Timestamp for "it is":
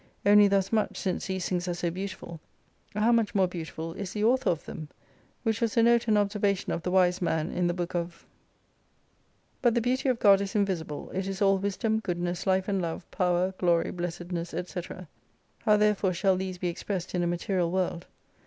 11.13-11.39